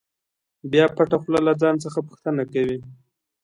بیا 0.71 0.85
پټه 0.95 1.17
خوله 1.21 1.39
له 1.47 1.53
ځان 1.61 1.75
څخه 1.83 1.99
پوښتنه 2.07 2.43
کوي. 2.53 2.77